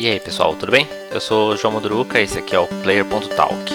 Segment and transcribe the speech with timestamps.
[0.00, 0.88] E aí pessoal, tudo bem?
[1.10, 3.70] Eu sou o João Moduruca e esse aqui é o Player.talk.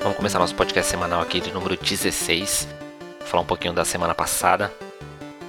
[0.00, 2.68] Vamos começar nosso podcast semanal aqui de número 16.
[3.18, 4.72] Vou falar um pouquinho da semana passada.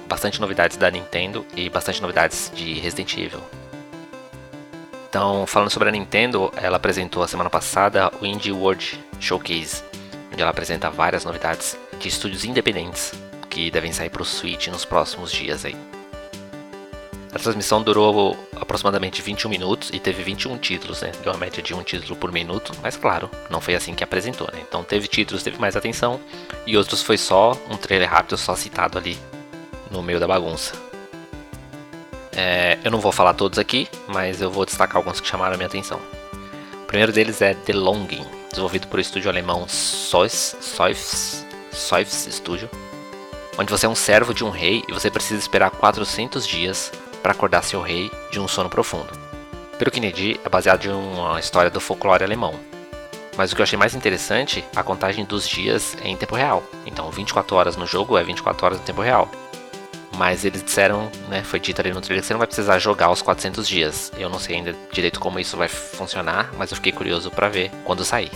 [0.08, 3.61] Bastante novidades da Nintendo e bastante novidades de Resident Evil.
[5.12, 9.84] Então, falando sobre a Nintendo, ela apresentou a semana passada o Indie World Showcase,
[10.32, 13.12] onde ela apresenta várias novidades de estúdios independentes
[13.50, 15.76] que devem sair para o Switch nos próximos dias aí.
[17.30, 21.12] A transmissão durou aproximadamente 21 minutos e teve 21 títulos, né?
[21.22, 24.48] Deu uma média de um título por minuto, mas claro, não foi assim que apresentou,
[24.50, 24.60] né?
[24.66, 26.18] Então teve títulos, teve mais atenção
[26.66, 29.18] e outros foi só um trailer rápido, só citado ali
[29.90, 30.72] no meio da bagunça.
[32.34, 35.56] É, eu não vou falar todos aqui, mas eu vou destacar alguns que chamaram a
[35.56, 36.00] minha atenção.
[36.82, 40.56] O primeiro deles é The Longing, desenvolvido por estúdio alemão Soifs,
[42.30, 42.68] Studio,
[43.58, 46.92] onde você é um servo de um rei e você precisa esperar 400 dias
[47.22, 49.12] para acordar seu rei de um sono profundo.
[49.78, 52.54] Pelo que é baseado em uma história do folclore alemão.
[53.36, 56.62] Mas o que eu achei mais interessante, a contagem dos dias é em tempo real.
[56.84, 59.30] Então 24 horas no jogo é 24 horas em tempo real.
[60.16, 63.10] Mas eles disseram, né, foi dito ali no trailer que você não vai precisar jogar
[63.10, 64.12] os 400 dias.
[64.16, 67.70] Eu não sei ainda direito como isso vai funcionar, mas eu fiquei curioso para ver
[67.84, 68.30] quando sair.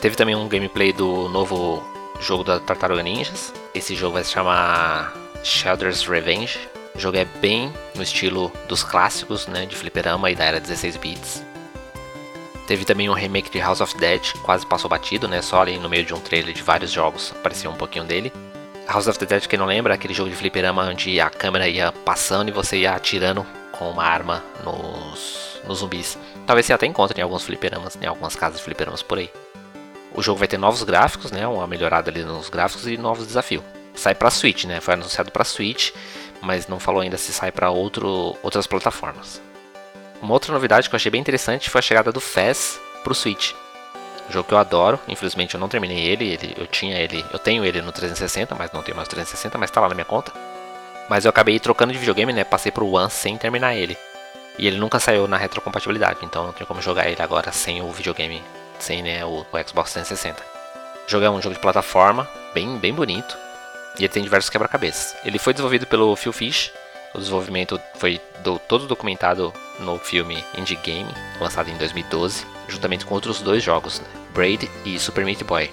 [0.00, 1.82] Teve também um gameplay do novo
[2.20, 3.52] jogo da Tartaruga Ninjas.
[3.74, 6.58] Esse jogo vai se chamar Shelter's Revenge.
[6.94, 10.96] O jogo é bem no estilo dos clássicos, né, de fliperama e da era 16
[10.96, 11.42] bits.
[12.66, 15.88] Teve também um remake de House of Dead, quase passou batido, né, só ali no
[15.88, 18.32] meio de um trailer de vários jogos apareceu um pouquinho dele.
[18.86, 21.90] House of the Dead, quem não lembra, aquele jogo de fliperama onde a câmera ia
[21.90, 26.18] passando e você ia atirando com uma arma nos, nos zumbis.
[26.46, 29.30] Talvez você até encontre em alguns fliperamas, em algumas casas de fliperamas por aí.
[30.14, 33.64] O jogo vai ter novos gráficos, né, uma melhorada ali nos gráficos e novos desafios.
[33.94, 34.80] Sai para Switch, né?
[34.80, 35.90] Foi anunciado para Switch,
[36.40, 39.40] mas não falou ainda se sai para outras plataformas.
[40.20, 43.52] Uma outra novidade que eu achei bem interessante foi a chegada do Fez pro Switch.
[44.30, 47.64] Jogo que eu adoro, infelizmente eu não terminei ele, ele, eu tinha ele, eu tenho
[47.64, 50.32] ele no 360, mas não tenho mais 360, mas tá lá na minha conta.
[51.08, 52.44] Mas eu acabei trocando de videogame, né?
[52.44, 53.96] Passei pro One sem terminar ele.
[54.58, 57.90] E ele nunca saiu na retrocompatibilidade, então não tem como jogar ele agora sem o
[57.90, 58.42] videogame,
[58.78, 60.42] sem né, o, o Xbox 360.
[61.06, 63.36] O jogo é um jogo de plataforma, bem, bem bonito,
[63.98, 65.16] e ele tem diversos quebra-cabeças.
[65.24, 66.72] Ele foi desenvolvido pelo Phil Fish,
[67.14, 73.14] o desenvolvimento foi do, todo documentado no filme Indie Game, lançado em 2012 juntamente com
[73.14, 74.06] outros dois jogos, né?
[74.32, 75.70] Braid e Super Meat Boy.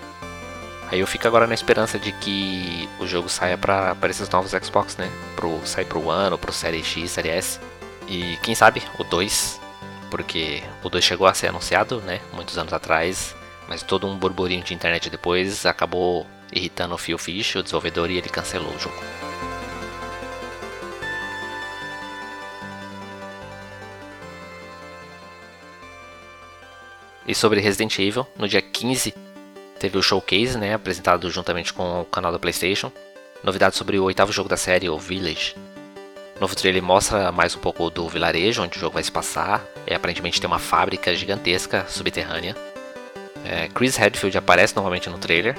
[0.90, 4.98] Aí eu fico agora na esperança de que o jogo saia para esses novos Xbox,
[4.98, 5.10] né?
[5.36, 7.60] Pro, sai pro One ou pro Série X, Série S.
[8.08, 9.60] E quem sabe o 2,
[10.10, 12.20] porque o 2 chegou a ser anunciado, né?
[12.34, 13.36] Muitos anos atrás,
[13.70, 18.18] mas todo um burburinho de internet depois acabou irritando o Phil Fish, o desenvolvedor, e
[18.18, 19.02] ele cancelou o jogo.
[27.32, 29.14] E sobre Resident Evil, no dia 15
[29.80, 32.92] teve o showcase, né, apresentado juntamente com o canal da PlayStation.
[33.42, 35.56] Novidades sobre o oitavo jogo da série, o Village.
[36.36, 39.64] O novo trailer mostra mais um pouco do vilarejo onde o jogo vai se passar.
[39.88, 42.54] É, aparentemente tem uma fábrica gigantesca subterrânea.
[43.46, 45.58] É, Chris Redfield aparece novamente no trailer.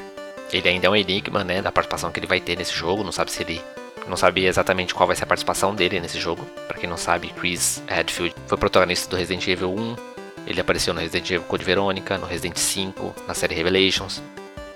[0.53, 3.03] Ele ainda é um enigma, né, da participação que ele vai ter nesse jogo.
[3.03, 3.63] Não sabe se ele
[4.07, 6.45] não sabe exatamente qual vai ser a participação dele nesse jogo.
[6.69, 10.12] Para quem não sabe, Chris Redfield foi protagonista do Resident Evil 1,
[10.47, 14.23] ele apareceu no Resident Evil Code Verônica, no Resident 5, na série Revelations.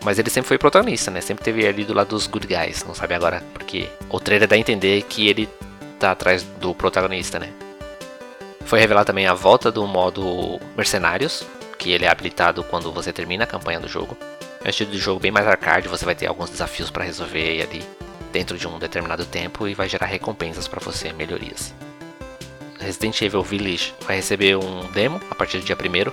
[0.02, 1.20] Mas ele sempre foi protagonista, né?
[1.20, 2.84] Sempre teve ali do lado dos good guys.
[2.84, 5.48] Não sabe agora porque o trailer dá a entender que ele
[5.98, 7.52] tá atrás do protagonista, né?
[8.64, 11.44] Foi revelado também a volta do modo Mercenários,
[11.78, 14.16] que ele é habilitado quando você termina a campanha do jogo.
[14.62, 17.62] É um estilo de jogo bem mais arcade, você vai ter alguns desafios para resolver
[17.62, 17.82] ali
[18.32, 21.72] dentro de um determinado tempo e vai gerar recompensas para você, melhorias.
[22.86, 26.12] Resident Evil Village vai receber um demo a partir do dia 1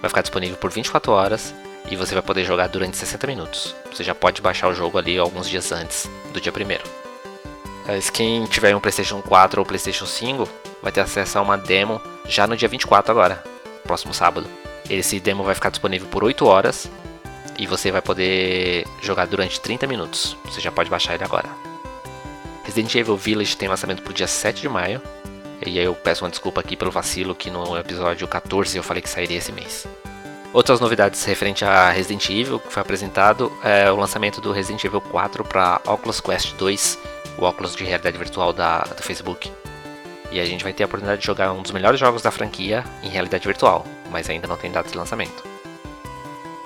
[0.00, 1.54] vai ficar disponível por 24 horas
[1.88, 3.76] e você vai poder jogar durante 60 minutos.
[3.92, 8.74] Você já pode baixar o jogo ali alguns dias antes do dia 1 Quem tiver
[8.74, 10.48] um PlayStation 4 ou PlayStation 5
[10.82, 13.44] vai ter acesso a uma demo já no dia 24 agora,
[13.84, 14.48] próximo sábado.
[14.88, 16.90] Esse demo vai ficar disponível por 8 horas
[17.56, 20.36] e você vai poder jogar durante 30 minutos.
[20.46, 21.48] Você já pode baixar ele agora.
[22.64, 25.00] Resident Evil Village tem lançamento para o dia 7 de maio
[25.66, 29.02] e aí eu peço uma desculpa aqui pelo vacilo que no episódio 14 eu falei
[29.02, 29.86] que sairia esse mês.
[30.52, 35.00] Outras novidades referente a Resident Evil que foi apresentado é o lançamento do Resident Evil
[35.00, 36.98] 4 para Oculus Quest 2,
[37.38, 39.52] o óculos de realidade virtual da, do Facebook.
[40.32, 42.84] E a gente vai ter a oportunidade de jogar um dos melhores jogos da franquia
[43.02, 45.44] em realidade virtual, mas ainda não tem data de lançamento.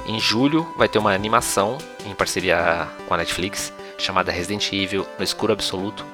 [0.07, 5.25] Em julho vai ter uma animação em parceria com a Netflix chamada Resident Evil no
[5.25, 6.05] Escuro Absoluto.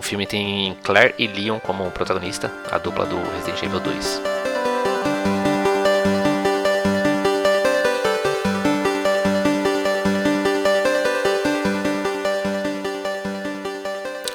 [0.00, 4.22] O filme tem Claire e Leon como protagonista, a dupla do Resident Evil 2.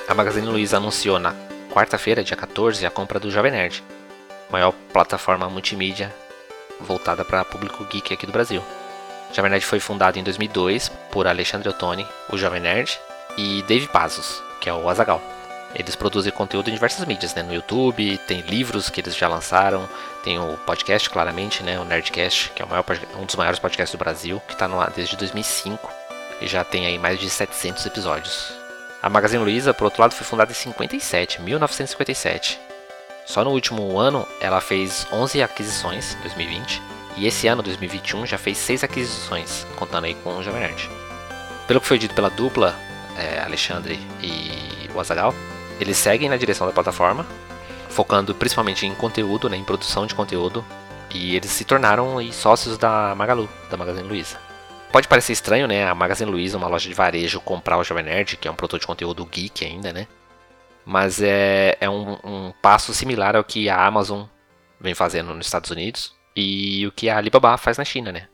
[0.08, 1.34] A Magazine Luiza anunciou na
[1.74, 3.84] quarta-feira, dia 14, a compra do Jovem Nerd,
[4.52, 6.14] maior plataforma multimídia
[6.80, 8.62] voltada para público geek aqui do Brasil.
[9.32, 13.00] O Jovem Nerd foi fundado em 2002 por Alexandre Ottoni, o Jovem Nerd,
[13.36, 15.35] e Dave Pazos, que é o Azagal.
[15.76, 17.44] Eles produzem conteúdo em diversas mídias, né?
[17.44, 19.88] No YouTube, tem livros que eles já lançaram,
[20.24, 21.78] tem o podcast, claramente, né?
[21.78, 22.86] O Nerdcast, que é maior,
[23.20, 26.06] um dos maiores podcasts do Brasil, que está no ar desde 2005
[26.42, 28.54] e já tem aí mais de 700 episódios.
[29.02, 32.60] A Magazine Luiza, por outro lado, foi fundada em 57, 1957.
[33.26, 36.82] Só no último ano ela fez 11 aquisições, 2020,
[37.18, 40.90] e esse ano, 2021, já fez 6 aquisições, contando aí com o Jovem Nerd.
[41.68, 42.76] Pelo que foi dito pela dupla,
[43.18, 45.34] é, Alexandre e o Azagal,
[45.80, 47.26] eles seguem na direção da plataforma,
[47.90, 50.64] focando principalmente em conteúdo, né, em produção de conteúdo,
[51.14, 54.38] e eles se tornaram sócios da Magalu, da Magazine Luiza.
[54.92, 55.86] Pode parecer estranho, né?
[55.86, 58.80] A Magazine Luiza, uma loja de varejo, comprar o Jovem Nerd, que é um produto
[58.80, 60.08] de conteúdo geek ainda, né?
[60.86, 64.24] Mas é, é um, um passo similar ao que a Amazon
[64.80, 68.28] vem fazendo nos Estados Unidos e o que a Alibaba faz na China, né?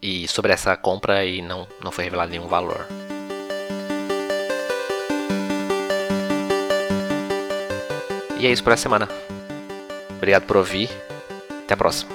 [0.00, 2.88] E sobre essa compra aí não, não foi revelado nenhum valor.
[8.42, 9.08] E é isso por essa semana.
[10.16, 10.90] Obrigado por ouvir.
[11.62, 12.10] Até a próxima.